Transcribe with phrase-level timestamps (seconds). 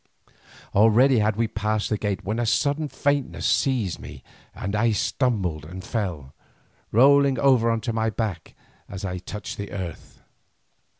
[0.73, 4.23] Already we had passed the gate when a sudden faintness seized me,
[4.55, 6.33] and I stumbled and fell,
[6.91, 8.55] rolling over on to my back
[8.89, 10.19] as I touched the earth.